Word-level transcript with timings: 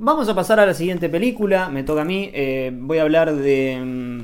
Vamos 0.00 0.28
a 0.28 0.34
pasar 0.34 0.60
a 0.60 0.66
la 0.66 0.74
siguiente 0.74 1.08
película, 1.08 1.68
me 1.70 1.82
toca 1.82 2.02
a 2.02 2.04
mí. 2.04 2.30
eh, 2.32 2.70
voy 2.72 2.98
a 2.98 3.02
hablar 3.02 3.34
de 3.34 3.80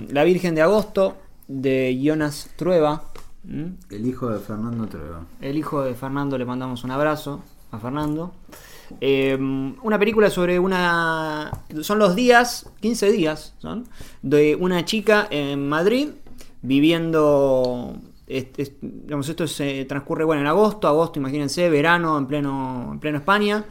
mm, 0.09 0.13
La 0.13 0.23
Virgen 0.25 0.55
de 0.55 0.63
Agosto, 0.63 1.17
de 1.49 1.99
Jonas 2.01 2.51
Trueba. 2.57 3.05
¿Mm? 3.43 3.65
El 3.91 4.07
hijo 4.07 4.29
de 4.31 4.39
Fernando 4.39 4.87
Trueba. 4.87 5.27
El 5.41 5.59
hijo 5.59 5.83
de 5.83 5.95
Fernando, 5.95 6.39
le 6.39 6.45
mandamos 6.45 6.85
un 6.85 6.93
abrazo 6.93 7.43
a 7.73 7.79
Fernando. 7.79 8.33
Eh, 9.01 9.37
una 9.83 9.99
película 9.99 10.31
sobre 10.31 10.59
una... 10.61 11.51
Son 11.81 11.99
los 11.99 12.15
días, 12.15 12.71
15 12.81 13.11
días, 13.11 13.55
son, 13.59 13.89
de 14.23 14.55
una 14.57 14.85
chica 14.85 15.27
en 15.31 15.69
Madrid 15.69 16.11
viviendo... 16.63 17.97
est- 18.29 18.59
est- 18.61 18.77
digamos, 18.81 19.29
esto 19.29 19.49
se 19.49 19.85
transcurre 19.87 20.23
bueno 20.25 20.43
en 20.43 20.47
agosto, 20.47 20.87
agosto, 20.87 21.19
imagínense, 21.19 21.69
verano 21.69 22.17
en 22.17 22.27
pleno, 22.27 22.91
en 22.93 23.01
pleno 23.01 23.19
España. 23.19 23.65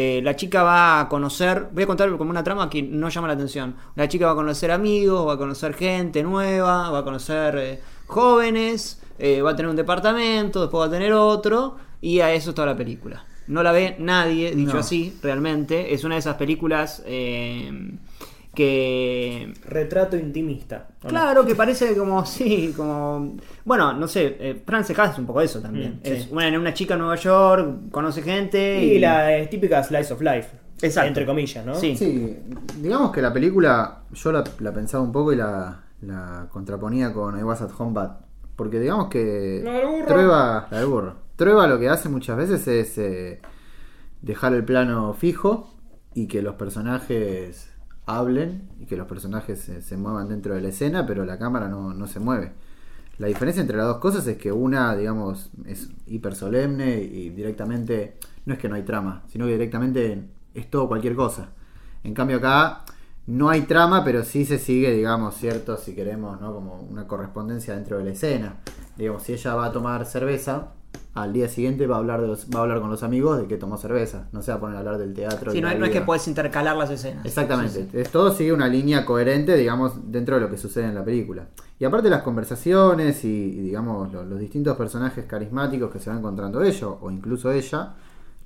Eh, 0.00 0.20
la 0.22 0.36
chica 0.36 0.62
va 0.62 1.00
a 1.00 1.08
conocer, 1.08 1.70
voy 1.72 1.82
a 1.82 1.86
contar 1.88 2.08
como 2.16 2.30
una 2.30 2.44
trama 2.44 2.70
que 2.70 2.80
no 2.82 3.08
llama 3.08 3.26
la 3.26 3.34
atención. 3.34 3.74
La 3.96 4.06
chica 4.06 4.26
va 4.26 4.32
a 4.32 4.36
conocer 4.36 4.70
amigos, 4.70 5.26
va 5.26 5.32
a 5.32 5.36
conocer 5.38 5.74
gente 5.74 6.22
nueva, 6.22 6.88
va 6.90 6.98
a 7.00 7.02
conocer 7.02 7.56
eh, 7.58 7.80
jóvenes, 8.06 9.02
eh, 9.18 9.42
va 9.42 9.50
a 9.50 9.56
tener 9.56 9.68
un 9.70 9.74
departamento, 9.74 10.60
después 10.60 10.82
va 10.82 10.86
a 10.86 10.90
tener 10.90 11.12
otro, 11.12 11.78
y 12.00 12.20
a 12.20 12.32
eso 12.32 12.50
es 12.50 12.54
toda 12.54 12.68
la 12.68 12.76
película. 12.76 13.24
No 13.48 13.64
la 13.64 13.72
ve 13.72 13.96
nadie, 13.98 14.54
dicho 14.54 14.74
No. 14.74 14.78
así, 14.78 15.18
realmente. 15.20 15.92
Es 15.92 16.04
una 16.04 16.14
de 16.14 16.20
esas 16.20 16.36
películas 16.36 17.02
eh, 17.04 17.68
que 18.54 19.52
Retrato 19.66 20.16
intimista. 20.16 20.88
Claro, 21.06 21.44
que 21.44 21.54
parece 21.54 21.96
como, 21.96 22.24
sí, 22.26 22.72
como... 22.76 23.36
Bueno, 23.64 23.92
no 23.92 24.08
sé, 24.08 24.36
eh, 24.40 24.62
Frances 24.66 24.98
Ha 24.98 25.06
es 25.06 25.18
un 25.18 25.26
poco 25.26 25.40
eso 25.40 25.60
también. 25.60 26.00
Mm, 26.00 26.00
sí. 26.06 26.12
es 26.12 26.28
una, 26.30 26.48
una 26.58 26.74
chica 26.74 26.94
en 26.94 27.00
Nueva 27.00 27.16
York, 27.16 27.90
conoce 27.90 28.22
gente 28.22 28.82
Y 28.82 28.98
la 28.98 29.36
eh, 29.36 29.46
típica 29.46 29.82
slice 29.82 30.12
of 30.12 30.20
life. 30.20 30.48
Exacto. 30.82 31.08
Entre 31.08 31.26
comillas, 31.26 31.64
¿no? 31.64 31.74
Sí. 31.74 31.96
Sí, 31.96 32.36
digamos 32.80 33.12
que 33.12 33.20
la 33.20 33.32
película 33.32 34.02
yo 34.12 34.32
la, 34.32 34.44
la 34.60 34.72
pensaba 34.72 35.02
un 35.02 35.12
poco 35.12 35.32
y 35.32 35.36
la, 35.36 35.84
la 36.02 36.48
contraponía 36.50 37.12
con 37.12 37.38
I 37.38 37.42
Was 37.42 37.62
at 37.62 37.70
Home 37.78 37.92
Bad. 37.92 38.18
Porque 38.56 38.80
digamos 38.80 39.08
que 39.08 39.60
La 39.62 39.72
del 39.74 39.86
burro. 39.86 40.06
Trueba, 40.06 40.68
la 40.70 40.78
del 40.78 40.86
burro. 40.86 41.16
Trueba 41.36 41.66
lo 41.68 41.78
que 41.78 41.88
hace 41.88 42.08
muchas 42.08 42.36
veces 42.36 42.66
es 42.66 42.98
eh, 42.98 43.40
dejar 44.20 44.52
el 44.54 44.64
plano 44.64 45.14
fijo 45.14 45.72
y 46.14 46.26
que 46.26 46.42
los 46.42 46.56
personajes 46.56 47.70
hablen 48.08 48.68
y 48.80 48.86
que 48.86 48.96
los 48.96 49.06
personajes 49.06 49.70
se, 49.80 49.96
muevan 49.96 50.28
dentro 50.28 50.54
de 50.54 50.62
la 50.62 50.68
escena, 50.68 51.06
pero 51.06 51.24
la 51.24 51.38
cámara 51.38 51.68
no, 51.68 51.92
no 51.92 52.06
se 52.06 52.18
mueve. 52.18 52.52
La 53.18 53.26
diferencia 53.26 53.60
entre 53.60 53.76
las 53.76 53.86
dos 53.86 53.98
cosas 53.98 54.26
es 54.26 54.38
que 54.38 54.50
una, 54.50 54.96
digamos, 54.96 55.50
es 55.66 55.90
hiper 56.06 56.34
solemne 56.34 57.00
y 57.02 57.30
directamente 57.30 58.16
no 58.46 58.54
es 58.54 58.58
que 58.58 58.68
no 58.68 58.76
hay 58.76 58.82
trama, 58.82 59.24
sino 59.28 59.44
que 59.44 59.52
directamente 59.52 60.24
es 60.54 60.70
todo 60.70 60.88
cualquier 60.88 61.14
cosa. 61.14 61.50
En 62.02 62.14
cambio 62.14 62.38
acá 62.38 62.84
no 63.26 63.50
hay 63.50 63.62
trama, 63.62 64.04
pero 64.04 64.24
sí 64.24 64.46
se 64.46 64.58
sigue, 64.58 64.90
digamos, 64.92 65.34
cierto, 65.34 65.76
si 65.76 65.94
queremos, 65.94 66.40
¿no? 66.40 66.54
Como 66.54 66.76
una 66.76 67.06
correspondencia 67.06 67.74
dentro 67.74 67.98
de 67.98 68.04
la 68.04 68.12
escena. 68.12 68.56
Digamos, 68.96 69.24
si 69.24 69.34
ella 69.34 69.54
va 69.54 69.66
a 69.66 69.72
tomar 69.72 70.06
cerveza, 70.06 70.72
al 71.22 71.32
día 71.32 71.48
siguiente 71.48 71.86
va 71.86 71.96
a 71.96 71.98
hablar 71.98 72.20
de 72.20 72.26
los- 72.28 72.46
va 72.48 72.60
a 72.60 72.62
hablar 72.62 72.80
con 72.80 72.90
los 72.90 73.02
amigos 73.02 73.38
de 73.38 73.46
que 73.46 73.56
tomó 73.56 73.76
cerveza. 73.78 74.28
No 74.32 74.42
se 74.42 74.50
va 74.50 74.58
a 74.58 74.60
poner 74.60 74.76
a 74.76 74.78
hablar 74.80 74.98
del 74.98 75.14
teatro. 75.14 75.52
Sí, 75.52 75.58
y 75.58 75.60
no, 75.60 75.68
es 75.70 75.90
que 75.90 76.00
puedes 76.00 76.26
intercalar 76.28 76.76
las 76.76 76.90
escenas. 76.90 77.24
Exactamente. 77.26 77.88
Es- 77.92 78.10
todo 78.10 78.32
sigue 78.32 78.52
una 78.52 78.68
línea 78.68 79.04
coherente, 79.04 79.56
digamos, 79.56 80.10
dentro 80.12 80.36
de 80.36 80.40
lo 80.42 80.50
que 80.50 80.56
sucede 80.56 80.84
en 80.86 80.94
la 80.94 81.04
película. 81.04 81.46
Y 81.78 81.84
aparte 81.84 82.10
las 82.10 82.22
conversaciones 82.22 83.24
y, 83.24 83.28
y, 83.28 83.60
digamos, 83.60 84.12
lo- 84.12 84.24
los, 84.24 84.38
distintos 84.40 84.76
personajes 84.76 85.24
carismáticos 85.26 85.90
que 85.90 85.98
se 86.00 86.10
va 86.10 86.16
encontrando 86.16 86.62
ella, 86.62 86.88
o 86.88 87.10
incluso 87.10 87.50
ella, 87.52 87.94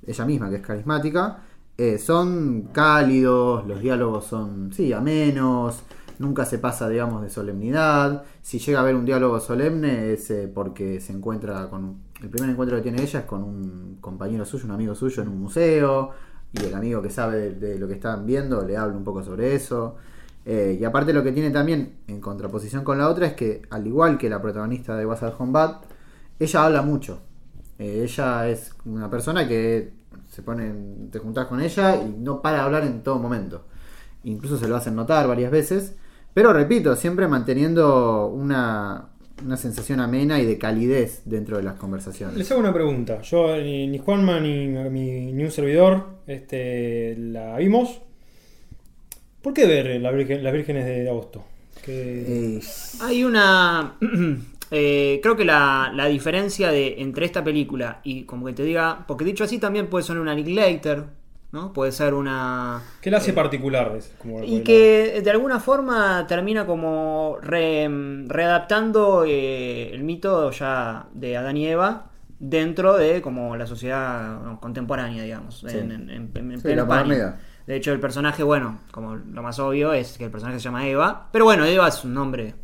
ella 0.05 0.25
misma 0.25 0.49
que 0.49 0.57
es 0.57 0.61
carismática, 0.61 1.37
eh, 1.77 1.97
son 1.97 2.69
cálidos, 2.71 3.65
los 3.65 3.79
diálogos 3.81 4.25
son, 4.25 4.71
sí, 4.73 4.93
amenos, 4.93 5.81
nunca 6.19 6.45
se 6.45 6.59
pasa, 6.59 6.89
digamos, 6.89 7.21
de 7.21 7.29
solemnidad. 7.29 8.23
Si 8.41 8.59
llega 8.59 8.79
a 8.79 8.81
haber 8.81 8.95
un 8.95 9.05
diálogo 9.05 9.39
solemne 9.39 10.13
es 10.13 10.29
eh, 10.31 10.51
porque 10.53 10.99
se 10.99 11.13
encuentra 11.13 11.69
con... 11.69 12.03
El 12.21 12.29
primer 12.29 12.49
encuentro 12.49 12.77
que 12.77 12.83
tiene 12.83 13.01
ella 13.01 13.19
es 13.19 13.25
con 13.25 13.43
un 13.43 13.97
compañero 13.99 14.45
suyo, 14.45 14.65
un 14.65 14.71
amigo 14.71 14.95
suyo 14.95 15.23
en 15.23 15.29
un 15.29 15.41
museo, 15.41 16.11
y 16.53 16.63
el 16.63 16.73
amigo 16.73 17.01
que 17.01 17.09
sabe 17.09 17.51
de, 17.51 17.77
lo 17.77 17.87
que 17.87 17.95
están 17.95 18.25
viendo 18.25 18.63
le 18.65 18.77
habla 18.77 18.95
un 18.95 19.03
poco 19.03 19.23
sobre 19.23 19.55
eso. 19.55 19.95
Eh, 20.45 20.77
y 20.79 20.83
aparte 20.83 21.13
lo 21.13 21.23
que 21.23 21.31
tiene 21.31 21.51
también 21.51 21.97
en 22.07 22.21
contraposición 22.21 22.83
con 22.83 22.97
la 22.97 23.09
otra 23.09 23.27
es 23.27 23.33
que, 23.33 23.63
al 23.69 23.87
igual 23.87 24.17
que 24.17 24.29
la 24.29 24.41
protagonista 24.41 24.95
de 24.95 25.05
Was 25.05 25.23
at 25.23 25.33
Home 25.37 25.51
Bad, 25.51 25.81
ella 26.39 26.65
habla 26.65 26.81
mucho. 26.81 27.21
Eh, 27.79 28.01
ella 28.03 28.47
es 28.47 28.73
una 28.85 29.09
persona 29.09 29.47
que 29.47 29.93
se 30.29 30.41
pone, 30.41 30.73
te 31.11 31.19
juntás 31.19 31.47
con 31.47 31.61
ella 31.61 31.95
y 31.95 32.09
no 32.09 32.41
para 32.41 32.57
de 32.57 32.63
hablar 32.63 32.83
en 32.83 33.03
todo 33.03 33.19
momento. 33.19 33.65
Incluso 34.23 34.57
se 34.57 34.67
lo 34.67 34.75
hacen 34.75 34.95
notar 34.95 35.27
varias 35.27 35.51
veces. 35.51 35.95
Pero 36.33 36.51
repito, 36.53 36.95
siempre 36.95 37.27
manteniendo 37.27 38.27
una, 38.27 39.09
una 39.45 39.57
sensación 39.57 39.99
amena 39.99 40.39
y 40.39 40.45
de 40.45 40.57
calidez 40.57 41.21
dentro 41.25 41.57
de 41.57 41.63
las 41.63 41.75
conversaciones. 41.75 42.35
Les 42.37 42.49
hago 42.51 42.59
una 42.59 42.73
pregunta. 42.73 43.21
Yo, 43.21 43.55
ni, 43.57 43.97
Juanma 43.99 44.39
ni, 44.39 44.67
ni 44.67 45.43
un 45.43 45.51
servidor 45.51 46.07
este, 46.27 47.15
la 47.17 47.57
vimos. 47.57 48.01
¿Por 49.41 49.53
qué 49.53 49.65
ver 49.67 49.99
la 50.01 50.11
Virgen- 50.11 50.41
las 50.43 50.53
vírgenes 50.53 50.85
de 50.85 51.09
agosto? 51.09 51.43
Que- 51.83 52.55
Eh, 52.57 52.61
Hay 53.01 53.23
una... 53.25 53.97
eh, 54.71 55.19
creo 55.21 55.35
que 55.35 55.43
la, 55.45 55.91
la 55.93 56.05
diferencia 56.07 56.71
de 56.71 56.95
entre 57.01 57.25
esta 57.25 57.43
película 57.43 57.99
y 58.03 58.23
como 58.23 58.45
que 58.45 58.53
te 58.53 58.63
diga... 58.63 59.03
Porque 59.07 59.25
dicho 59.25 59.43
así 59.43 59.59
también 59.59 59.87
puede 59.87 60.05
ser 60.05 60.17
una 60.17 60.33
Linklater, 60.33 61.03
¿no? 61.53 61.71
Puede 61.71 61.91
ser 61.93 62.13
una... 62.15 62.81
¿Qué 62.99 63.09
la 63.09 63.17
hace 63.19 63.31
particular? 63.31 63.93
Es 63.95 64.13
como- 64.19 64.43
Y 64.43 64.61
que 64.63 65.21
de 65.23 65.31
alguna 65.31 65.59
forma 65.61 66.25
termina 66.27 66.65
como 66.65 67.37
re- 67.41 67.87
readaptando 68.27 69.23
eh, 69.25 69.93
el 69.93 70.03
mito 70.03 70.51
ya 70.51 71.07
de 71.13 71.37
Adán 71.37 71.55
y 71.55 71.67
Eva 71.67 72.07
dentro 72.39 72.97
de 72.97 73.21
como 73.21 73.55
la 73.55 73.67
sociedad 73.67 74.59
contemporánea, 74.59 75.23
digamos, 75.23 75.59
Sí. 75.65 75.77
en, 75.77 75.91
en, 75.91 76.09
en- 76.09 76.31
en 76.35 76.57
Sí, 76.57 76.63
plena 76.63 76.77
la 76.77 76.81
España. 76.83 77.03
modernidad. 77.03 77.35
De 77.67 77.75
hecho, 77.77 77.93
el 77.93 77.99
personaje, 78.01 78.43
bueno, 78.43 78.79
como 78.91 79.15
lo 79.15 79.41
más 79.41 79.57
obvio 79.59 79.93
es 79.93 80.17
que 80.17 80.25
el 80.25 80.31
personaje 80.31 80.59
se 80.59 80.65
llama 80.65 80.85
Eva, 80.87 81.29
pero 81.31 81.45
bueno, 81.45 81.63
Eva 81.63 81.87
es 81.87 82.03
un 82.03 82.13
nombre, 82.13 82.55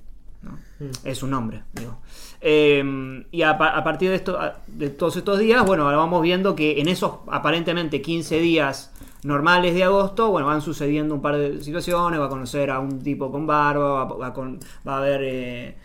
¿no? 0.41 0.51
Mm. 0.79 0.91
Es 1.03 1.21
un 1.23 1.31
nombre, 1.31 1.63
digo. 1.73 1.97
Eh, 2.41 3.25
y 3.31 3.41
a, 3.41 3.57
pa- 3.57 3.75
a 3.75 3.83
partir 3.83 4.09
de, 4.09 4.15
esto, 4.15 4.39
a- 4.39 4.57
de 4.67 4.89
todos 4.89 5.17
estos 5.17 5.39
días, 5.39 5.65
bueno, 5.65 5.83
ahora 5.85 5.97
vamos 5.97 6.21
viendo 6.21 6.55
que 6.55 6.79
en 6.79 6.87
esos 6.87 7.11
aparentemente 7.27 8.01
15 8.01 8.39
días 8.39 8.91
normales 9.23 9.73
de 9.75 9.83
agosto, 9.83 10.31
bueno, 10.31 10.47
van 10.47 10.61
sucediendo 10.61 11.13
un 11.15 11.21
par 11.21 11.37
de 11.37 11.61
situaciones, 11.61 12.19
va 12.19 12.25
a 12.27 12.29
conocer 12.29 12.69
a 12.69 12.79
un 12.79 12.99
tipo 13.03 13.29
con 13.31 13.45
barba, 13.45 14.05
va, 14.05 14.15
va 14.15 14.27
a 14.27 14.33
con- 14.33 14.59
va 14.87 14.95
a 14.95 14.97
haber, 14.99 15.21
eh, 15.23 15.75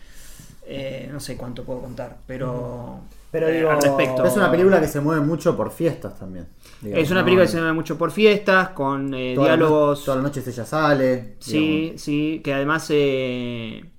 eh, 0.67 1.09
no 1.13 1.19
sé 1.19 1.37
cuánto 1.37 1.65
puedo 1.65 1.81
contar, 1.81 2.19
pero, 2.29 3.01
Pero 3.33 3.49
digo, 3.49 3.71
al 3.71 3.83
respecto. 3.83 4.25
es 4.25 4.37
una 4.37 4.49
película 4.53 4.81
que 4.81 4.87
se 4.87 5.01
mueve 5.01 5.21
mucho 5.27 5.57
por 5.57 5.73
fiestas 5.73 6.17
también. 6.19 6.47
digamos, 6.81 7.03
Es 7.05 7.11
una 7.11 7.21
¿no? 7.21 7.25
película 7.25 7.47
que 7.47 7.51
se 7.53 7.57
mueve 7.59 7.73
mucho 7.73 7.99
por 7.99 8.13
fiestas, 8.13 8.69
con 8.69 9.13
eh, 9.13 9.35
no- 9.35 9.43
diálogos... 9.43 10.05
Todas 10.05 10.19
las 10.23 10.31
noches 10.31 10.47
ella 10.47 10.65
sale. 10.65 11.35
Sí, 11.41 11.59
digamos. 11.81 12.01
sí, 12.01 12.41
que 12.45 12.55
además... 12.55 12.87
eh, 12.91 13.91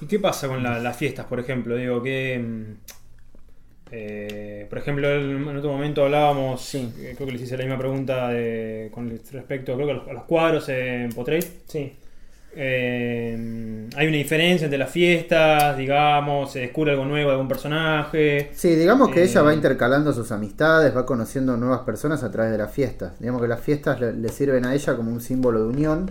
¿Y 0.00 0.06
qué 0.06 0.18
pasa 0.18 0.48
con 0.48 0.62
la- 0.62 0.78
las 0.78 0.96
fiestas, 0.96 1.26
por 1.26 1.40
ejemplo? 1.40 1.76
Digo, 1.76 2.02
que. 2.02 2.38
mm, 2.38 2.74
eh, 3.90 4.66
por 4.68 4.78
ejemplo, 4.78 5.08
en 5.10 5.56
otro 5.56 5.72
momento 5.72 6.04
hablábamos, 6.04 6.60
Sí. 6.62 6.92
eh, 7.00 7.14
creo 7.16 7.26
que 7.26 7.32
les 7.32 7.42
hice 7.42 7.56
la 7.56 7.64
misma 7.64 7.78
pregunta 7.78 8.28
de- 8.28 8.90
con 8.92 9.08
respecto 9.32 9.74
creo 9.76 9.86
que 9.86 9.92
a, 9.92 9.96
los, 9.96 10.08
a 10.08 10.12
los 10.12 10.24
cuadros 10.24 10.68
en 10.68 11.10
Portrait. 11.12 11.44
sí. 11.66 11.92
Eh, 12.60 13.88
hay 13.94 14.06
una 14.08 14.16
diferencia 14.16 14.64
entre 14.64 14.78
las 14.78 14.90
fiestas, 14.90 15.76
digamos, 15.76 16.50
se 16.50 16.60
descubre 16.60 16.90
algo 16.92 17.04
nuevo 17.04 17.28
de 17.28 17.34
algún 17.34 17.46
personaje. 17.48 18.50
Sí, 18.52 18.74
digamos 18.74 19.10
que 19.10 19.20
Eh, 19.20 19.24
ella 19.24 19.42
va 19.42 19.54
intercalando 19.54 20.12
sus 20.12 20.32
amistades, 20.32 20.96
va 20.96 21.06
conociendo 21.06 21.56
nuevas 21.56 21.80
personas 21.80 22.22
a 22.24 22.30
través 22.32 22.50
de 22.52 22.58
las 22.58 22.72
fiestas. 22.72 23.18
Digamos 23.20 23.42
que 23.42 23.48
las 23.48 23.60
fiestas 23.60 24.00
le, 24.00 24.12
le 24.14 24.28
sirven 24.30 24.64
a 24.64 24.74
ella 24.74 24.96
como 24.96 25.12
un 25.12 25.20
símbolo 25.20 25.60
de 25.62 25.68
unión 25.68 26.10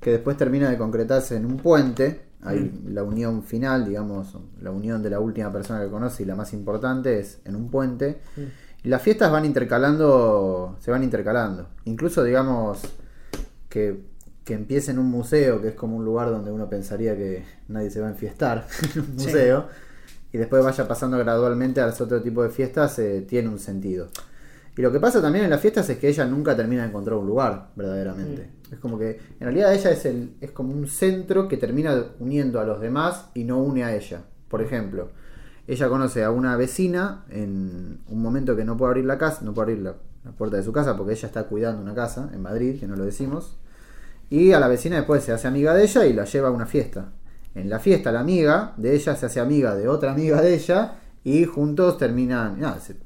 que 0.00 0.10
después 0.12 0.36
termina 0.36 0.70
de 0.70 0.76
concretarse 0.78 1.36
en 1.36 1.46
un 1.46 1.56
puente. 1.56 2.20
Hay 2.42 2.58
Mm. 2.60 2.94
la 2.94 3.02
unión 3.02 3.42
final, 3.42 3.86
digamos, 3.86 4.36
la 4.62 4.70
unión 4.70 5.02
de 5.02 5.10
la 5.10 5.20
última 5.20 5.52
persona 5.52 5.82
que 5.82 5.88
conoce 5.90 6.22
y 6.22 6.26
la 6.26 6.34
más 6.36 6.52
importante 6.54 7.18
es 7.20 7.40
en 7.44 7.54
un 7.56 7.70
puente. 7.70 8.20
Mm. 8.36 8.40
Y 8.84 8.88
las 8.88 9.02
fiestas 9.02 9.30
van 9.30 9.44
intercalando, 9.44 10.76
se 10.80 10.90
van 10.90 11.02
intercalando. 11.04 11.68
Incluso, 11.84 12.24
digamos, 12.24 12.80
que, 13.68 14.00
que 14.44 14.54
empiece 14.54 14.90
en 14.90 14.98
un 14.98 15.06
museo, 15.10 15.60
que 15.60 15.68
es 15.68 15.74
como 15.74 15.96
un 15.96 16.04
lugar 16.04 16.30
donde 16.30 16.50
uno 16.50 16.68
pensaría 16.68 17.14
que 17.16 17.44
nadie 17.68 17.90
se 17.90 18.00
va 18.00 18.06
a 18.08 18.10
enfiestar, 18.10 18.66
en 18.94 19.00
un 19.00 19.18
Sí. 19.18 19.26
museo, 19.26 19.66
y 20.32 20.38
después 20.38 20.64
vaya 20.64 20.88
pasando 20.88 21.18
gradualmente 21.18 21.80
a 21.80 21.86
los 21.86 22.00
otro 22.00 22.22
tipo 22.22 22.42
de 22.42 22.48
fiestas, 22.50 22.98
eh, 23.00 23.24
tiene 23.28 23.48
un 23.48 23.58
sentido. 23.58 24.08
Y 24.76 24.82
lo 24.82 24.90
que 24.90 24.98
pasa 25.00 25.20
también 25.20 25.44
en 25.44 25.50
las 25.50 25.60
fiestas 25.60 25.88
es 25.90 25.98
que 25.98 26.08
ella 26.08 26.24
nunca 26.24 26.56
termina 26.56 26.82
de 26.82 26.88
encontrar 26.88 27.18
un 27.18 27.26
lugar, 27.26 27.68
verdaderamente. 27.76 28.48
Es 28.70 28.78
como 28.78 28.98
que, 28.98 29.18
en 29.40 29.40
realidad, 29.40 29.74
ella 29.74 29.90
es, 29.90 30.04
el, 30.06 30.34
es 30.40 30.50
como 30.52 30.72
un 30.72 30.86
centro 30.86 31.48
que 31.48 31.56
termina 31.56 32.04
uniendo 32.20 32.60
a 32.60 32.64
los 32.64 32.80
demás 32.80 33.26
y 33.34 33.44
no 33.44 33.58
une 33.58 33.84
a 33.84 33.94
ella. 33.94 34.22
Por 34.48 34.62
ejemplo, 34.62 35.10
ella 35.66 35.88
conoce 35.88 36.22
a 36.24 36.30
una 36.30 36.56
vecina 36.56 37.24
en 37.30 38.00
un 38.08 38.22
momento 38.22 38.56
que 38.56 38.64
no 38.64 38.76
puede 38.76 38.90
abrir 38.90 39.04
la 39.04 39.18
casa, 39.18 39.42
no 39.42 39.52
puede 39.54 39.72
abrir 39.72 39.84
la 39.84 39.94
la 40.22 40.32
puerta 40.32 40.58
de 40.58 40.62
su 40.62 40.70
casa 40.70 40.98
porque 40.98 41.14
ella 41.14 41.28
está 41.28 41.44
cuidando 41.44 41.80
una 41.80 41.94
casa 41.94 42.28
en 42.34 42.42
Madrid, 42.42 42.78
que 42.78 42.86
no 42.86 42.94
lo 42.94 43.04
decimos. 43.06 43.56
Y 44.28 44.52
a 44.52 44.60
la 44.60 44.68
vecina 44.68 44.96
después 44.96 45.24
se 45.24 45.32
hace 45.32 45.48
amiga 45.48 45.72
de 45.72 45.84
ella 45.84 46.04
y 46.04 46.12
la 46.12 46.24
lleva 46.26 46.48
a 46.48 46.50
una 46.50 46.66
fiesta. 46.66 47.12
En 47.54 47.70
la 47.70 47.80
fiesta 47.80 48.12
la 48.12 48.20
amiga 48.20 48.74
de 48.76 48.94
ella 48.94 49.16
se 49.16 49.24
hace 49.26 49.40
amiga 49.40 49.74
de 49.74 49.88
otra 49.88 50.12
amiga 50.12 50.42
de 50.42 50.54
ella 50.54 50.96
y 51.24 51.46
juntos 51.46 51.96
terminan, 51.96 52.60
nada, 52.60 52.78
se, 52.80 52.96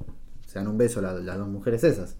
dan 0.53 0.67
un 0.67 0.77
beso 0.77 1.01
la- 1.01 1.13
las 1.13 1.37
dos 1.37 1.47
mujeres 1.47 1.83
esas. 1.85 2.15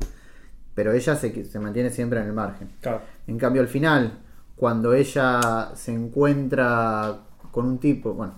Pero 0.75 0.91
ella 0.91 1.15
se, 1.15 1.45
se 1.45 1.59
mantiene 1.59 1.89
siempre 1.89 2.19
en 2.19 2.27
el 2.27 2.33
margen. 2.33 2.69
Claro. 2.81 3.01
En 3.27 3.37
cambio, 3.39 3.61
al 3.61 3.67
final, 3.69 4.19
cuando 4.55 4.93
ella 4.93 5.71
se 5.73 5.93
encuentra 5.93 7.17
con 7.51 7.65
un 7.65 7.77
tipo, 7.79 8.13
bueno, 8.13 8.35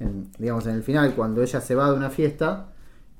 en- 0.00 0.30
digamos 0.38 0.66
en 0.66 0.74
el 0.76 0.82
final, 0.82 1.14
cuando 1.14 1.42
ella 1.42 1.60
se 1.60 1.74
va 1.74 1.90
de 1.90 1.96
una 1.96 2.10
fiesta 2.10 2.68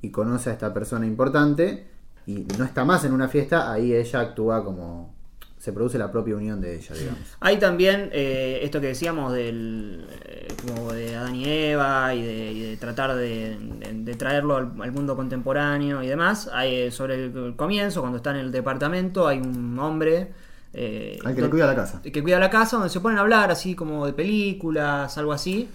y 0.01 0.11
conoce 0.11 0.51
a 0.51 0.55
esta 0.55 0.73
persona 0.75 1.07
importante 1.07 1.87
y 2.27 2.47
no 2.59 2.65
está 2.65 2.85
más 2.85 3.05
en 3.05 3.13
una 3.13 3.29
fiesta, 3.29 3.71
ahí 3.71 3.93
ella 3.95 4.21
actúa 4.21 4.65
como 4.65 5.15
se 5.65 5.73
produce 5.73 5.97
la 5.97 6.11
propia 6.13 6.37
unión 6.37 6.61
de 6.61 6.77
ella, 6.77 6.95
digamos. 6.95 7.21
Hay 7.41 7.57
también 7.59 8.11
eh, 8.13 8.61
esto 8.63 8.83
que 8.83 8.89
decíamos 8.89 9.33
del 9.33 10.05
eh, 10.27 10.49
como 10.67 10.93
de 10.93 11.17
Adán 11.17 11.35
y 11.37 11.45
Eva 11.49 12.15
y 12.15 12.21
de, 12.23 12.53
y 12.53 12.61
de 12.61 12.77
tratar 12.77 13.15
de, 13.15 13.57
de- 13.57 13.93
de 14.05 14.15
traerlo 14.15 14.57
al, 14.57 14.73
al 14.83 14.93
mundo 14.93 15.17
contemporáneo 15.17 16.03
y 16.03 16.07
demás. 16.07 16.51
Hay, 16.53 16.75
eh, 16.75 16.91
sobre 16.91 17.15
el, 17.15 17.35
el 17.37 17.57
comienzo, 17.57 18.01
cuando 18.03 18.19
está 18.19 18.31
en 18.33 18.37
el 18.37 18.53
departamento, 18.53 19.27
hay 19.27 19.39
un 19.39 19.79
hombre 19.79 20.33
eh, 20.75 21.19
Al 21.25 21.35
que 21.35 21.41
le 21.41 21.49
cuida 21.49 21.67
la 21.67 21.75
casa. 21.75 22.03
que 22.03 22.23
cuida 22.23 22.39
la 22.39 22.51
casa, 22.51 22.77
donde 22.77 22.91
se 22.91 23.01
ponen 23.01 23.17
a 23.17 23.23
hablar 23.23 23.51
así 23.51 23.75
como 23.75 24.05
de 24.05 24.13
películas, 24.13 25.17
algo 25.17 25.33
así. 25.33 25.69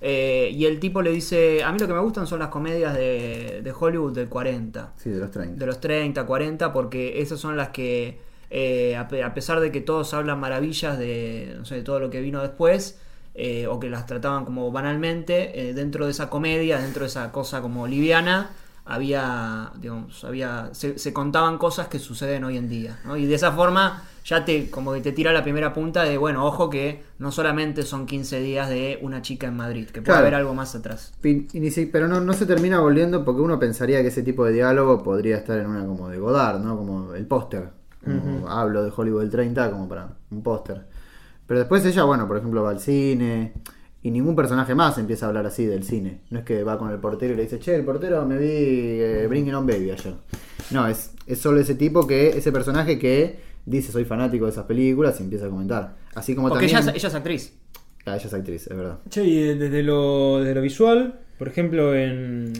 Eh, 0.00 0.50
y 0.52 0.64
el 0.66 0.80
tipo 0.80 1.02
le 1.02 1.10
dice, 1.12 1.62
a 1.62 1.70
mí 1.72 1.78
lo 1.78 1.86
que 1.86 1.94
me 1.94 2.00
gustan 2.00 2.26
son 2.26 2.40
las 2.40 2.48
comedias 2.48 2.94
de, 2.94 3.60
de 3.62 3.72
Hollywood 3.78 4.12
del 4.12 4.28
40 4.28 4.92
Sí, 4.96 5.10
de 5.10 5.20
los 5.20 5.30
30. 5.30 5.56
de 5.58 5.66
los 5.66 5.80
30, 5.80 6.26
40, 6.26 6.72
porque 6.72 7.20
esas 7.22 7.38
son 7.38 7.56
las 7.56 7.68
que, 7.70 8.18
eh, 8.50 8.96
a, 8.96 9.08
pe- 9.08 9.22
a 9.24 9.34
pesar 9.34 9.60
de 9.60 9.72
que 9.72 9.80
todos 9.80 10.14
hablan 10.14 10.40
maravillas 10.40 10.98
de, 10.98 11.54
no 11.58 11.64
sé, 11.64 11.76
de 11.76 11.82
todo 11.82 12.00
lo 12.00 12.10
que 12.10 12.20
vino 12.20 12.42
después, 12.42 12.98
eh, 13.34 13.66
o 13.66 13.78
que 13.80 13.90
las 13.90 14.06
trataban 14.06 14.44
como 14.44 14.70
banalmente, 14.72 15.68
eh, 15.70 15.74
dentro 15.74 16.06
de 16.06 16.12
esa 16.12 16.30
comedia, 16.30 16.78
dentro 16.78 17.02
de 17.02 17.08
esa 17.08 17.32
cosa 17.32 17.60
como 17.60 17.86
liviana, 17.86 18.50
había, 18.84 19.72
digamos, 19.80 20.24
había, 20.24 20.70
se, 20.72 20.98
se 20.98 21.12
contaban 21.12 21.58
cosas 21.58 21.88
que 21.88 21.98
suceden 21.98 22.44
hoy 22.44 22.56
en 22.56 22.68
día, 22.68 23.00
¿no? 23.04 23.16
Y 23.16 23.26
de 23.26 23.34
esa 23.34 23.52
forma 23.52 24.04
ya 24.24 24.44
te, 24.44 24.70
como 24.70 24.92
que 24.92 25.00
te 25.00 25.12
tira 25.12 25.32
la 25.32 25.42
primera 25.42 25.72
punta 25.72 26.04
de, 26.04 26.16
bueno, 26.18 26.46
ojo 26.46 26.70
que 26.70 27.02
no 27.18 27.32
solamente 27.32 27.82
son 27.82 28.06
15 28.06 28.40
días 28.40 28.68
de 28.68 28.98
una 29.02 29.22
chica 29.22 29.48
en 29.48 29.56
Madrid, 29.56 29.86
que 29.88 30.02
puede 30.02 30.04
Claro. 30.04 30.20
haber 30.20 30.34
algo 30.36 30.54
más 30.54 30.74
atrás. 30.74 31.12
Pero 31.20 32.08
no, 32.08 32.20
no 32.20 32.32
se 32.32 32.46
termina 32.46 32.80
volviendo 32.80 33.24
porque 33.24 33.40
uno 33.42 33.58
pensaría 33.58 34.02
que 34.02 34.08
ese 34.08 34.22
tipo 34.22 34.44
de 34.44 34.52
diálogo 34.52 35.02
podría 35.02 35.36
estar 35.36 35.58
en 35.58 35.66
una 35.66 35.84
como 35.86 36.08
de 36.08 36.18
Godard, 36.18 36.60
¿no? 36.60 36.76
Como 36.76 37.14
el 37.14 37.26
póster. 37.26 37.70
Como 38.06 38.48
Hablo 38.48 38.82
de 38.84 38.92
Hollywood 38.94 39.20
del 39.20 39.30
30 39.30 39.70
como 39.70 39.88
para 39.88 40.08
un 40.30 40.42
póster. 40.42 40.82
Pero 41.46 41.60
después 41.60 41.84
ella, 41.84 42.04
bueno, 42.04 42.26
por 42.26 42.36
ejemplo, 42.38 42.62
va 42.62 42.70
al 42.70 42.80
cine 42.80 43.52
y 44.02 44.10
ningún 44.10 44.34
personaje 44.36 44.74
más 44.74 44.98
empieza 44.98 45.26
a 45.26 45.28
hablar 45.28 45.46
así 45.46 45.64
del 45.66 45.82
cine. 45.84 46.20
No 46.30 46.40
es 46.40 46.44
que 46.44 46.62
va 46.64 46.78
con 46.78 46.90
el 46.90 46.98
portero 46.98 47.34
y 47.34 47.36
le 47.36 47.42
dice, 47.42 47.58
che, 47.58 47.74
el 47.74 47.84
portero 47.84 48.24
me 48.26 48.36
vi 48.38 48.46
eh, 48.48 49.26
Bringing 49.28 49.54
on 49.54 49.66
Baby 49.66 49.90
ayer. 49.90 50.14
No, 50.70 50.86
es, 50.86 51.12
es 51.26 51.38
solo 51.40 51.60
ese 51.60 51.74
tipo 51.74 52.06
que, 52.06 52.30
ese 52.30 52.50
personaje 52.52 52.98
que 52.98 53.38
dice 53.64 53.90
soy 53.92 54.04
fanático 54.04 54.44
de 54.46 54.50
esas 54.52 54.64
películas 54.64 55.18
y 55.20 55.24
empieza 55.24 55.46
a 55.46 55.50
comentar. 55.50 55.96
Así 56.14 56.34
como 56.34 56.48
Porque 56.48 56.66
también... 56.66 56.82
ella, 56.82 56.90
es- 56.92 56.96
ella 56.96 57.08
es 57.08 57.14
actriz. 57.14 57.54
Ah, 58.06 58.14
ella 58.16 58.26
es 58.26 58.34
actriz, 58.34 58.66
es 58.68 58.76
verdad. 58.76 58.98
Che, 59.08 59.24
y 59.24 59.54
desde 59.54 59.82
lo, 59.82 60.38
desde 60.38 60.54
lo 60.54 60.62
visual, 60.62 61.20
por 61.38 61.48
ejemplo, 61.48 61.94
en 61.94 62.52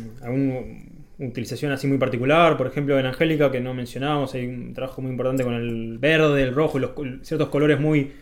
utilización 1.19 1.73
así 1.73 1.87
muy 1.87 1.99
particular, 1.99 2.57
por 2.57 2.67
ejemplo, 2.67 2.99
en 2.99 3.07
Angélica, 3.07 3.51
que 3.51 3.61
no 3.61 3.73
mencionábamos, 3.75 4.35
hay 4.35 4.47
un 4.47 4.75
trabajo 4.75 5.01
muy 5.03 5.11
importante 5.11 5.45
con 5.45 5.55
el 5.55 5.99
verde, 5.99 6.43
el 6.43 6.55
rojo 6.55 6.79
y 6.79 6.83
los, 6.83 6.91
ciertos 7.23 7.49
colores 7.49 7.81
muy 7.81 8.13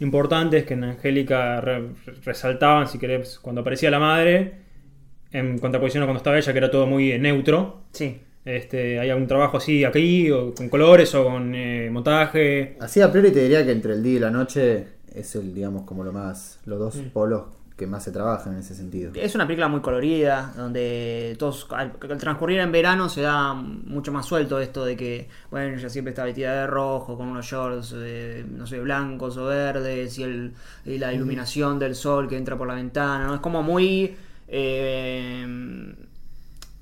importantes 0.00 0.64
que 0.64 0.74
en 0.74 0.84
Angélica 0.84 1.60
re- 1.60 1.88
resaltaban, 2.24 2.88
si 2.88 2.98
querés, 2.98 3.38
cuando 3.38 3.60
aparecía 3.62 3.90
la 3.90 3.98
madre, 3.98 4.52
en 5.32 5.58
contraposición 5.58 6.02
a 6.02 6.06
cuando 6.06 6.18
estaba 6.18 6.36
ella, 6.38 6.52
que 6.52 6.58
era 6.58 6.70
todo 6.70 6.86
muy 6.86 7.12
eh, 7.12 7.18
neutro. 7.18 7.84
Sí. 7.92 8.18
Este, 8.44 8.98
hay 8.98 9.08
algún 9.08 9.28
trabajo 9.28 9.56
así 9.58 9.84
aquí, 9.84 10.30
o 10.30 10.52
con 10.54 10.68
colores 10.68 11.14
o 11.14 11.24
con 11.24 11.54
eh, 11.54 11.88
montaje. 11.90 12.76
Así 12.80 13.00
a 13.00 13.10
priori 13.10 13.30
te 13.30 13.40
diría 13.40 13.64
que 13.64 13.70
entre 13.72 13.92
el 13.94 14.02
día 14.02 14.16
y 14.16 14.18
la 14.18 14.30
noche 14.30 14.86
es 15.14 15.34
el, 15.36 15.54
digamos, 15.54 15.84
como 15.84 16.02
lo 16.04 16.12
más, 16.12 16.60
los 16.66 16.78
dos 16.78 16.96
Mm. 16.96 17.10
polos 17.10 17.42
que 17.76 17.86
más 17.86 18.04
se 18.04 18.12
trabajan 18.12 18.52
en 18.52 18.58
ese 18.60 18.74
sentido. 18.74 19.12
Es 19.14 19.34
una 19.34 19.46
película 19.46 19.68
muy 19.68 19.80
colorida, 19.80 20.52
donde 20.56 21.36
todos, 21.38 21.66
al, 21.70 21.92
al 22.08 22.18
transcurrir 22.18 22.60
en 22.60 22.70
verano 22.70 23.08
se 23.08 23.22
da 23.22 23.54
mucho 23.54 24.12
más 24.12 24.26
suelto 24.26 24.60
esto 24.60 24.84
de 24.84 24.96
que, 24.96 25.28
bueno, 25.50 25.76
ella 25.76 25.88
siempre 25.88 26.10
está 26.10 26.24
vestida 26.24 26.52
de 26.60 26.66
rojo, 26.66 27.16
con 27.16 27.28
unos 27.28 27.46
shorts, 27.46 27.94
eh, 27.96 28.44
no 28.48 28.66
sé, 28.66 28.80
blancos 28.80 29.36
o 29.36 29.46
verdes, 29.46 30.18
y, 30.18 30.22
el, 30.22 30.52
y 30.84 30.98
la 30.98 31.12
iluminación 31.12 31.78
del 31.78 31.94
sol 31.94 32.28
que 32.28 32.36
entra 32.36 32.56
por 32.56 32.68
la 32.68 32.74
ventana, 32.74 33.26
¿no? 33.26 33.34
Es 33.34 33.40
como 33.40 33.62
muy... 33.62 34.14
eh, 34.48 35.94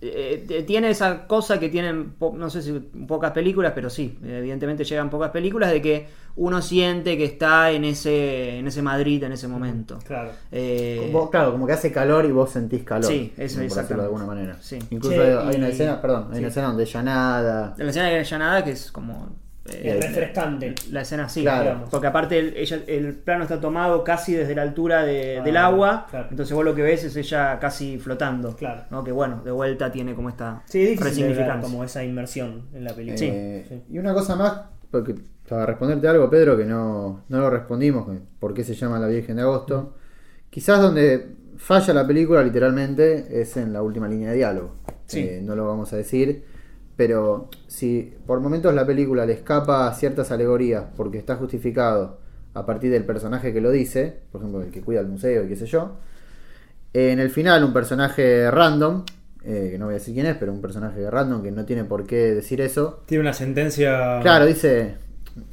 eh, 0.02 0.64
tiene 0.66 0.90
esa 0.90 1.26
cosa 1.26 1.60
que 1.60 1.68
tienen, 1.68 2.12
po- 2.12 2.34
no 2.36 2.48
sé 2.50 2.62
si 2.62 2.72
pocas 2.72 3.32
películas, 3.32 3.72
pero 3.74 3.90
sí, 3.90 4.18
evidentemente 4.24 4.84
llegan 4.84 5.10
pocas 5.10 5.30
películas 5.30 5.70
de 5.70 5.82
que 5.82 6.06
uno 6.36 6.62
siente 6.62 7.18
que 7.18 7.24
está 7.24 7.70
en 7.70 7.84
ese, 7.84 8.58
en 8.58 8.66
ese 8.66 8.80
Madrid 8.82 9.22
en 9.24 9.32
ese 9.32 9.46
momento. 9.48 9.98
Claro. 10.06 10.30
Eh, 10.50 11.10
Vos, 11.12 11.28
claro, 11.28 11.52
como 11.52 11.66
que 11.66 11.72
hace 11.74 11.92
calor 11.92 12.24
y 12.24 12.30
vos 12.32 12.50
sentís 12.50 12.82
calor. 12.84 13.04
Sí, 13.10 13.32
eso, 13.36 13.56
por 13.56 13.64
decirlo 13.64 13.64
exactamente. 13.66 13.96
de 13.96 14.02
alguna 14.06 14.26
manera. 14.26 14.56
Sí. 14.60 14.78
Incluso 14.90 15.16
Che, 15.16 15.20
hay, 15.22 15.48
hay 15.48 15.56
una 15.56 15.68
escena, 15.68 16.00
perdón, 16.00 16.26
hay 16.28 16.34
sí. 16.34 16.38
una 16.38 16.48
escena 16.48 16.66
donde 16.68 16.82
ella 16.84 17.02
nada. 17.02 17.74
La 17.76 17.90
escena 17.90 18.06
de 18.08 18.24
Llanada 18.24 18.64
que 18.64 18.70
es 18.70 18.90
como... 18.92 19.36
eh, 19.66 19.96
Es 19.98 20.06
refrescante. 20.06 20.74
La 20.90 21.02
escena 21.02 21.28
sí, 21.28 21.42
Claro. 21.42 21.62
digamos. 21.64 21.90
porque 21.90 22.06
aparte 22.06 22.38
el, 22.38 22.56
ella- 22.56 22.80
el 22.86 23.14
plano 23.14 23.42
está 23.44 23.60
tomado 23.60 24.02
casi 24.04 24.32
desde 24.34 24.54
la 24.54 24.62
altura 24.62 25.04
de- 25.04 25.38
Ah, 25.38 25.42
del 25.42 25.56
agua, 25.56 26.06
claro. 26.10 26.28
entonces 26.30 26.54
vos 26.54 26.64
lo 26.64 26.74
que 26.74 26.82
ves 26.82 27.04
es 27.04 27.14
ella 27.16 27.58
casi 27.60 27.98
flotando. 27.98 28.56
Claro. 28.56 28.82
¿no? 28.90 29.04
Que 29.04 29.12
bueno, 29.12 29.42
de 29.44 29.50
vuelta 29.50 29.92
tiene 29.92 30.14
como 30.14 30.28
esta 30.30 30.62
Sí, 30.66 30.82
es 30.92 31.00
resignificancia. 31.00 31.60
como 31.60 31.84
esa 31.84 32.02
inmersión 32.02 32.66
en 32.74 32.84
la 32.84 32.94
película. 32.94 33.18
Eh, 33.26 33.66
Sí. 33.68 33.82
Y 33.90 33.98
una 33.98 34.14
cosa 34.14 34.34
más, 34.36 34.62
porque 34.90 35.14
para 35.48 35.66
responderte 35.66 36.08
algo, 36.08 36.30
Pedro, 36.30 36.56
que 36.56 36.64
no, 36.64 37.24
no 37.28 37.38
lo 37.40 37.50
respondimos, 37.50 38.06
por 38.38 38.54
qué 38.54 38.64
se 38.64 38.74
llama 38.74 38.98
La 38.98 39.08
Virgen 39.08 39.36
de 39.36 39.42
Agosto. 39.42 39.94
Quizás 40.48 40.80
donde 40.80 41.36
falla 41.56 41.92
la 41.92 42.06
película 42.06 42.42
literalmente 42.42 43.40
es 43.40 43.56
en 43.56 43.72
la 43.72 43.82
última 43.82 44.08
línea 44.08 44.30
de 44.30 44.36
diálogo. 44.36 44.76
Sí. 45.06 45.20
Eh, 45.20 45.40
no 45.42 45.54
lo 45.56 45.66
vamos 45.66 45.92
a 45.92 45.96
decir, 45.96 46.44
pero 47.00 47.48
si 47.66 48.12
por 48.26 48.40
momentos 48.40 48.74
la 48.74 48.84
película 48.84 49.24
le 49.24 49.32
escapa 49.32 49.88
a 49.88 49.94
ciertas 49.94 50.30
alegorías 50.32 50.84
porque 50.98 51.16
está 51.16 51.36
justificado 51.36 52.18
a 52.52 52.66
partir 52.66 52.90
del 52.90 53.04
personaje 53.04 53.54
que 53.54 53.62
lo 53.62 53.70
dice, 53.70 54.18
por 54.30 54.42
ejemplo, 54.42 54.62
el 54.62 54.70
que 54.70 54.82
cuida 54.82 55.00
el 55.00 55.06
museo 55.06 55.44
y 55.44 55.48
qué 55.48 55.56
sé 55.56 55.64
yo, 55.64 55.96
en 56.92 57.18
el 57.18 57.30
final 57.30 57.64
un 57.64 57.72
personaje 57.72 58.50
random, 58.50 59.06
eh, 59.42 59.68
que 59.72 59.78
no 59.78 59.86
voy 59.86 59.94
a 59.94 59.96
decir 59.96 60.12
quién 60.12 60.26
es, 60.26 60.36
pero 60.36 60.52
un 60.52 60.60
personaje 60.60 61.10
random 61.10 61.42
que 61.42 61.50
no 61.50 61.64
tiene 61.64 61.84
por 61.84 62.06
qué 62.06 62.34
decir 62.34 62.60
eso, 62.60 63.02
Tiene 63.06 63.22
una 63.22 63.32
sentencia. 63.32 64.20
Claro, 64.20 64.44
dice, 64.44 64.96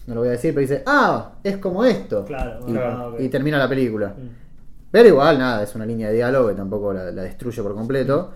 no 0.05 0.15
lo 0.15 0.19
voy 0.19 0.27
a 0.27 0.33
decir, 0.33 0.53
pero 0.53 0.67
dice, 0.67 0.83
ah, 0.85 1.35
es 1.45 1.59
como 1.59 1.85
esto. 1.85 2.25
Claro, 2.25 2.59
y, 2.67 2.75
ah, 2.75 3.07
ok. 3.07 3.21
y 3.21 3.29
termina 3.29 3.57
la 3.57 3.69
película. 3.69 4.09
Mm. 4.09 4.91
Pero 4.91 5.07
igual, 5.07 5.39
nada, 5.39 5.63
es 5.63 5.73
una 5.75 5.85
línea 5.85 6.09
de 6.09 6.15
diálogo 6.15 6.49
que 6.49 6.55
tampoco 6.55 6.91
la, 6.91 7.09
la 7.09 7.21
destruye 7.21 7.63
por 7.63 7.73
completo. 7.73 8.33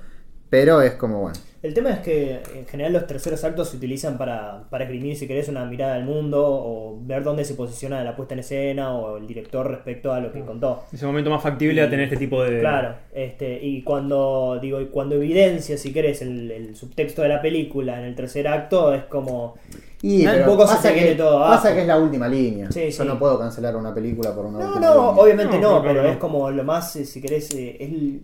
Pero 0.50 0.82
es 0.82 0.94
como, 0.94 1.24
bueno, 1.24 1.38
El 1.64 1.76
tema 1.76 1.92
es 1.92 2.00
que 2.00 2.42
en 2.56 2.66
general 2.66 2.94
los 2.94 3.06
terceros 3.06 3.44
actos 3.44 3.70
se 3.70 3.78
utilizan 3.78 4.18
para, 4.18 4.64
para 4.72 4.86
esgrimir, 4.86 5.16
si 5.16 5.28
querés, 5.28 5.48
una 5.48 5.64
mirada 5.66 5.94
al 5.94 6.06
mundo 6.06 6.44
o 6.44 6.98
ver 7.04 7.24
dónde 7.24 7.46
se 7.46 7.54
posiciona 7.54 8.04
la 8.04 8.16
puesta 8.16 8.34
en 8.34 8.40
escena 8.40 8.96
o 8.96 9.18
el 9.18 9.28
director 9.28 9.70
respecto 9.70 10.12
a 10.12 10.20
lo 10.20 10.32
que 10.32 10.42
contó. 10.42 10.86
Ese 10.92 11.06
momento 11.06 11.30
más 11.30 11.44
factible 11.44 11.82
a 11.84 11.90
tener 11.90 12.06
este 12.06 12.18
tipo 12.18 12.44
de. 12.44 12.62
Claro, 12.62 12.96
este, 13.14 13.64
y 13.64 13.84
cuando 13.84 14.58
digo, 14.60 14.82
y 14.82 14.88
cuando 14.88 15.14
evidencia, 15.16 15.78
si 15.78 15.94
querés, 15.94 16.24
el, 16.24 16.50
el 16.50 16.76
subtexto 16.76 17.22
de 17.22 17.30
la 17.30 17.42
película 17.44 18.00
en 18.00 18.06
el 18.06 18.16
tercer 18.16 18.48
acto, 18.48 18.92
es 18.96 19.04
como 19.04 19.56
y 20.02 20.26
un 20.26 20.46
poco 20.46 20.66
se 20.66 20.76
pasa, 20.78 20.90
te 20.92 20.96
que, 20.96 21.14
todo 21.14 21.42
pasa 21.42 21.76
que 21.76 21.82
es 21.82 21.88
la 21.88 22.00
última 22.00 22.28
línea. 22.28 22.72
Sí, 22.72 22.86
Yo 22.90 23.04
sí. 23.04 23.08
no 23.08 23.20
puedo 23.20 23.38
cancelar 23.38 23.76
una 23.76 23.94
película 23.94 24.34
por 24.34 24.48
una 24.48 24.58
No, 24.58 24.66
última 24.66 24.86
no, 24.88 24.94
línea. 24.96 25.24
obviamente 25.24 25.60
No, 25.60 25.74
no, 25.76 25.82
pero 25.84 25.94
pero 25.94 26.04
no. 26.08 26.10
es 26.10 26.18
como 26.18 26.50
lo 26.50 26.64
más, 26.64 26.92
si 26.94 27.22
querés, 27.22 27.54
eh, 27.54 27.78
es, 27.80 27.90
el- 27.92 28.22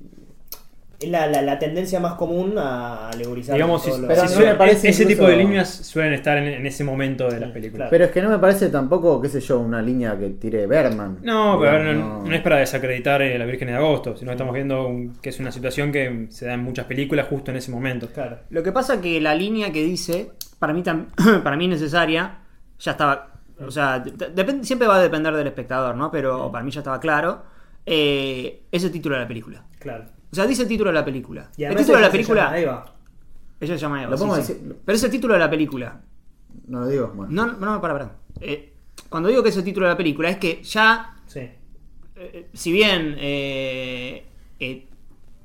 es 0.99 1.09
la, 1.09 1.27
la, 1.27 1.41
la 1.43 1.59
tendencia 1.59 1.99
más 1.99 2.13
común 2.15 2.55
a 2.57 3.09
alegorizar. 3.09 3.53
Digamos, 3.55 3.83
si, 3.83 3.91
lo- 3.91 4.07
pero 4.07 4.21
si 4.27 4.33
suele- 4.33 4.51
me 4.51 4.55
parece 4.55 4.89
ese 4.89 5.03
incluso- 5.03 5.19
tipo 5.21 5.29
de 5.29 5.37
líneas 5.37 5.69
suelen 5.69 6.13
estar 6.13 6.37
en, 6.39 6.45
en 6.47 6.65
ese 6.65 6.83
momento 6.83 7.29
de 7.29 7.39
las 7.39 7.51
películas. 7.51 7.75
claro. 7.87 7.89
Pero 7.91 8.05
es 8.05 8.11
que 8.11 8.21
no 8.23 8.29
me 8.29 8.39
parece 8.39 8.69
tampoco, 8.69 9.21
qué 9.21 9.29
sé 9.29 9.39
yo, 9.41 9.59
una 9.59 9.81
línea 9.81 10.17
que 10.17 10.29
tire 10.31 10.65
Berman. 10.65 11.19
No, 11.21 11.57
pero 11.59 11.69
a 11.71 11.73
ver, 11.79 11.93
Digamos, 11.95 12.23
no, 12.23 12.29
no 12.29 12.35
es 12.35 12.41
para 12.41 12.57
desacreditar 12.57 13.21
eh, 13.21 13.37
la 13.37 13.45
Virgen 13.45 13.67
de 13.67 13.75
Agosto, 13.75 14.17
sino 14.17 14.29
que 14.29 14.33
estamos 14.33 14.53
viendo 14.55 14.87
un- 14.87 15.13
que 15.21 15.29
es 15.29 15.39
una 15.39 15.51
situación 15.51 15.91
que 15.91 16.27
se 16.29 16.47
da 16.47 16.53
en 16.55 16.63
muchas 16.63 16.85
películas 16.85 17.27
justo 17.27 17.51
en 17.51 17.57
ese 17.57 17.69
momento. 17.71 18.07
Claro. 18.07 18.39
Lo 18.49 18.63
que 18.63 18.71
pasa 18.71 18.99
que 18.99 19.21
la 19.21 19.35
línea 19.35 19.71
que 19.71 19.83
dice, 19.83 20.31
para 20.57 20.73
mí, 20.73 20.81
tam- 20.81 21.07
para 21.43 21.55
mí 21.57 21.67
necesaria, 21.67 22.39
ya 22.79 22.91
estaba. 22.91 23.33
O 23.59 23.69
sea, 23.69 23.99
de- 23.99 24.29
depende- 24.31 24.63
siempre 24.65 24.87
va 24.87 24.95
a 24.97 25.01
depender 25.01 25.35
del 25.35 25.45
espectador, 25.47 25.95
¿no? 25.95 26.09
Pero 26.09 26.51
para 26.51 26.63
mí 26.63 26.71
ya 26.71 26.79
estaba 26.79 26.99
claro. 26.99 27.43
eh, 27.85 28.63
es 28.71 28.83
el 28.83 28.91
título 28.91 29.15
de 29.15 29.21
la 29.21 29.27
película. 29.27 29.63
Claro. 29.79 30.05
O 30.31 30.35
sea, 30.35 30.45
dice 30.45 30.63
el 30.63 30.67
título 30.67 30.89
de 30.89 30.95
la 30.95 31.05
película. 31.05 31.49
Y 31.57 31.63
el 31.63 31.75
título 31.75 31.97
de 31.97 32.03
la 32.03 32.11
película. 32.11 32.43
llama 32.45 32.59
Eva. 32.59 32.93
Ella 33.59 33.73
se 33.75 33.79
llama 33.79 34.01
Eva. 34.03 34.11
Lo 34.11 34.17
sí, 34.17 34.23
podemos 34.25 34.45
sí. 34.45 34.53
decir- 34.53 34.75
Pero 34.85 34.95
es 34.95 35.03
el 35.03 35.11
título 35.11 35.33
de 35.33 35.39
la 35.39 35.49
película. 35.49 36.01
No 36.67 36.81
lo 36.81 36.87
digo. 36.87 37.11
Bueno. 37.15 37.31
No, 37.31 37.53
no, 37.53 37.65
no, 37.73 37.81
para, 37.81 37.93
para. 37.93 38.15
Eh, 38.41 38.73
cuando 39.09 39.29
digo 39.29 39.41
que 39.43 39.49
es 39.49 39.57
el 39.57 39.63
título 39.63 39.85
de 39.87 39.93
la 39.93 39.97
película, 39.97 40.29
es 40.29 40.37
que 40.37 40.61
ya, 40.63 41.15
Sí. 41.27 41.39
eh, 42.15 42.49
si 42.53 42.71
bien 42.71 43.15
eh, 43.19 44.25
eh, 44.59 44.87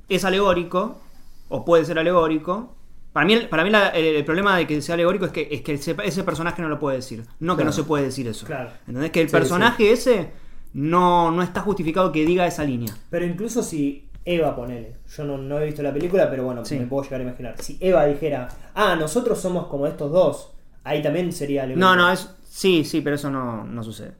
es 0.08 0.24
alegórico, 0.24 1.00
o 1.48 1.64
puede 1.64 1.84
ser 1.84 1.98
alegórico, 1.98 2.74
para 3.12 3.26
mí, 3.26 3.34
el- 3.34 3.48
para 3.48 3.62
mí 3.62 3.70
la- 3.70 3.88
el, 3.90 4.16
el 4.16 4.24
problema 4.24 4.56
de 4.56 4.66
que 4.66 4.80
sea 4.82 4.94
alegórico 4.94 5.26
es 5.26 5.32
que, 5.32 5.48
es 5.50 5.60
que 5.62 5.74
ese, 5.74 5.94
ese 6.04 6.24
personaje 6.24 6.60
no 6.62 6.68
lo 6.68 6.78
puede 6.78 6.96
decir. 6.96 7.24
No 7.40 7.56
que 7.56 7.64
no 7.64 7.72
se 7.72 7.84
puede 7.84 8.04
decir 8.04 8.26
eso. 8.26 8.46
Claro. 8.46 8.70
¿Entendés? 8.86 9.10
Que 9.10 9.20
el 9.20 9.28
Sí, 9.28 9.32
personaje 9.32 9.92
ese 9.92 10.30
no, 10.74 11.30
no 11.30 11.42
está 11.42 11.60
justificado 11.60 12.10
que 12.10 12.24
diga 12.24 12.46
esa 12.46 12.64
línea. 12.64 12.94
Pero 13.10 13.26
incluso 13.26 13.62
si 13.62 14.08
Eva, 14.24 14.54
ponele, 14.54 14.94
yo 15.16 15.24
no, 15.24 15.36
no 15.38 15.58
he 15.60 15.66
visto 15.66 15.82
la 15.82 15.92
película, 15.92 16.30
pero 16.30 16.44
bueno, 16.44 16.64
Sí. 16.64 16.78
me 16.78 16.86
puedo 16.86 17.02
llegar 17.04 17.20
a 17.20 17.24
imaginar. 17.24 17.54
Si 17.60 17.76
Eva 17.80 18.06
dijera, 18.06 18.48
ah, 18.74 18.94
nosotros 18.96 19.40
somos 19.40 19.66
como 19.66 19.86
estos 19.86 20.12
dos, 20.12 20.52
ahí 20.84 21.02
también 21.02 21.32
sería 21.32 21.64
alegórico. 21.64 21.86
No, 21.88 21.96
no, 21.96 22.10
es. 22.12 22.28
Sí, 22.48 22.84
sí, 22.84 23.00
pero 23.00 23.16
eso 23.16 23.30
no, 23.30 23.64
no 23.64 23.82
sucede. 23.82 24.12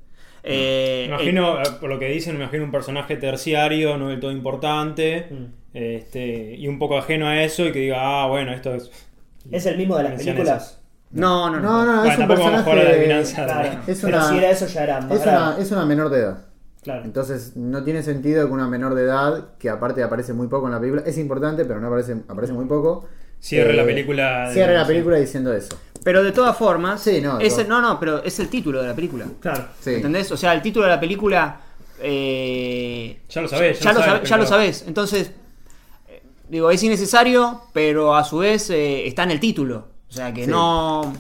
Eh, 0.43 1.07
Me 1.09 1.15
imagino, 1.15 1.61
eh, 1.61 1.65
por 1.81 1.89
lo 1.89 1.99
que 2.01 2.09
dicen, 2.09 2.37
me 2.37 2.43
imagino 2.43 2.65
un 2.65 2.73
personaje 2.73 3.17
terciario, 3.17 3.97
no 3.97 4.09
del 4.09 4.19
todo 4.19 4.33
importante, 4.33 5.29
Mm. 5.31 5.45
este, 5.75 6.57
y 6.57 6.67
un 6.67 6.79
poco 6.81 6.99
ajeno 6.99 7.29
a 7.29 7.41
eso, 7.43 7.65
y 7.67 7.73
que 7.73 7.79
diga, 7.81 7.99
ah, 8.25 8.27
bueno, 8.27 8.53
esto 8.53 8.75
es. 8.75 8.91
¿Es 9.51 9.67
el 9.67 9.77
mismo 9.77 9.97
de 9.97 10.05
las 10.05 10.13
películas? 10.15 10.63
esas. 10.65 10.81
no, 11.13 11.49
no, 11.51 11.61
no. 11.61 11.85
No, 11.85 11.85
no, 11.85 11.99
Bueno, 12.01 12.05
es 12.13 12.19
un 12.19 12.19
tampoco 12.27 12.41
vamos 12.45 12.61
a 12.61 12.63
jugar 12.65 12.79
a 12.79 12.83
la 12.83 12.89
personaje. 12.91 13.03
adivinanza. 13.13 13.45
Claro. 13.45 13.81
Es 13.87 14.01
pero 14.03 14.23
si 14.23 14.37
era 14.39 14.51
eso 14.51 14.67
ya 14.67 14.83
era 14.85 14.99
una, 14.99 15.57
es 15.61 15.71
una 15.71 15.87
menor 15.87 16.11
de 16.11 16.19
edad. 16.19 16.39
Claro. 16.83 17.05
Entonces 17.05 17.57
no 17.57 17.85
tiene 17.85 18.03
sentido 18.03 18.47
que 18.47 18.53
una 18.53 18.67
menor 18.67 18.95
de 18.95 19.05
edad, 19.05 19.57
que 19.59 19.71
aparte 19.71 20.03
aparece 20.03 20.33
muy 20.33 20.49
poco 20.49 20.67
en 20.67 20.73
la 20.73 20.81
película, 20.81 21.03
es 21.07 21.17
importante, 21.19 21.65
pero 21.65 21.81
no 21.81 21.87
aparece, 21.87 22.17
aparece 22.29 22.53
muy 22.53 22.65
poco. 22.67 23.07
Cierre 23.39 23.73
eh, 23.73 23.77
la 23.77 23.85
película. 23.85 24.49
de- 24.49 24.55
Cierre 24.55 24.75
la 24.75 24.87
película 24.87 25.17
diciendo 25.17 25.53
eso. 25.53 25.77
Pero 26.05 26.23
de 26.25 26.33
todas 26.33 26.57
formas. 26.57 27.01
Sí, 27.01 27.21
no, 27.21 27.39
es 27.39 27.69
no, 27.69 27.81
no, 27.81 28.01
pero 28.01 28.23
es 28.25 28.39
el 28.41 28.49
título 28.49 28.83
de 28.83 28.89
la 28.89 28.95
película. 28.95 29.27
Claro. 29.41 29.67
Sí. 29.81 29.95
¿Entendés? 29.95 30.33
O 30.33 30.37
sea, 30.37 30.53
el 30.55 30.63
título 30.63 30.87
de 30.87 30.91
la 30.93 30.99
película. 31.01 31.61
eh, 32.01 33.21
Ya 33.29 33.41
lo 33.43 33.49
sabés, 33.49 33.79
Ya, 33.79 33.85
ya 33.93 33.93
lo 33.93 34.01
sabe- 34.05 34.27
ya 34.27 34.37
lo 34.37 34.47
sabés. 34.47 34.85
Entonces, 34.89 35.31
eh, 36.09 36.23
digo, 36.49 36.71
es 36.71 36.83
innecesario, 36.83 37.63
pero 37.73 38.17
a 38.17 38.25
su 38.25 38.39
vez 38.39 38.71
eh, 38.71 39.07
está 39.07 39.23
en 39.23 39.31
el 39.33 39.41
título. 39.41 39.87
O 40.09 40.13
sea 40.13 40.33
que 40.35 40.45
Sí. 40.47 40.51
no. 40.51 41.13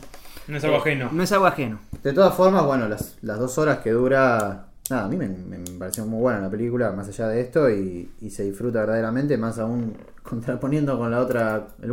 No 0.48 0.56
es 0.56 0.64
algo 0.64 0.76
ajeno. 0.78 1.08
No 1.12 1.22
es 1.22 1.30
algo 1.32 1.46
ajeno. 1.46 1.78
De 2.02 2.12
todas 2.12 2.34
formas, 2.34 2.64
bueno, 2.66 2.88
las, 2.88 3.16
las 3.22 3.38
dos 3.38 3.56
horas 3.58 3.78
que 3.78 3.90
dura. 3.92 4.66
Nada, 4.90 5.04
a 5.04 5.08
mí 5.08 5.16
me, 5.16 5.28
me 5.28 5.58
pareció 5.78 6.04
muy 6.04 6.20
buena 6.20 6.40
la 6.40 6.50
película, 6.50 6.92
más 6.92 7.08
allá 7.08 7.28
de 7.28 7.40
esto, 7.40 7.70
y, 7.70 8.10
se 8.30 8.44
disfruta 8.44 8.80
verdaderamente, 8.80 9.36
más 9.36 9.58
aún 9.58 9.96
contraponiendo 10.22 10.98
con 10.98 11.10
la 11.10 11.20
otra, 11.20 11.68